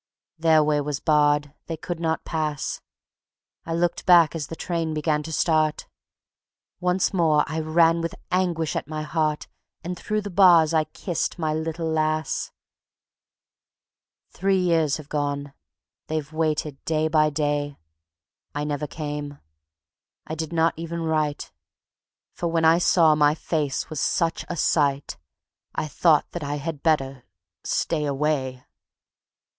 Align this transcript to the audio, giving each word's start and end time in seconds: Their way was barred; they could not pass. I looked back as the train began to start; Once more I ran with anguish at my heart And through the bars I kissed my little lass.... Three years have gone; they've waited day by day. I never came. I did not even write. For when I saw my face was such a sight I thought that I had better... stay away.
Their 0.39 0.63
way 0.63 0.81
was 0.81 0.99
barred; 0.99 1.53
they 1.67 1.77
could 1.77 1.99
not 1.99 2.25
pass. 2.25 2.81
I 3.67 3.75
looked 3.75 4.07
back 4.07 4.33
as 4.33 4.47
the 4.47 4.55
train 4.55 4.95
began 4.95 5.21
to 5.21 5.31
start; 5.31 5.85
Once 6.79 7.13
more 7.13 7.43
I 7.45 7.59
ran 7.59 8.01
with 8.01 8.15
anguish 8.31 8.75
at 8.75 8.87
my 8.87 9.03
heart 9.03 9.47
And 9.83 9.95
through 9.95 10.21
the 10.21 10.31
bars 10.31 10.73
I 10.73 10.85
kissed 10.85 11.37
my 11.37 11.53
little 11.53 11.85
lass.... 11.87 12.51
Three 14.31 14.57
years 14.57 14.97
have 14.97 15.07
gone; 15.07 15.53
they've 16.07 16.33
waited 16.33 16.83
day 16.85 17.07
by 17.07 17.29
day. 17.29 17.77
I 18.55 18.63
never 18.63 18.87
came. 18.87 19.37
I 20.25 20.33
did 20.33 20.51
not 20.51 20.73
even 20.77 21.03
write. 21.03 21.51
For 22.33 22.47
when 22.47 22.65
I 22.65 22.79
saw 22.79 23.13
my 23.13 23.35
face 23.35 23.91
was 23.91 23.99
such 23.99 24.45
a 24.49 24.57
sight 24.57 25.17
I 25.75 25.87
thought 25.87 26.31
that 26.31 26.43
I 26.43 26.55
had 26.55 26.81
better... 26.81 27.23
stay 27.63 28.05
away. 28.05 28.65